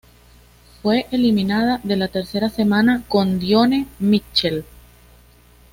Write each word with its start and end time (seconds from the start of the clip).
Fue 0.81 1.05
eliminada 1.11 1.79
en 1.87 1.99
la 1.99 2.07
tercera 2.07 2.49
semana 2.49 3.03
con 3.07 3.37
Dionne 3.37 3.85
Mitchell. 3.99 4.65